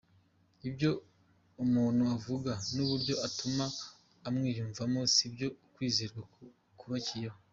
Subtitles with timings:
[0.67, 0.91] Ibyo
[1.63, 3.65] umuntu avuga n’uburyo atuma
[4.29, 6.21] umwiyumvamo sibyo ukwizerwa
[6.79, 7.37] kubakiyeho.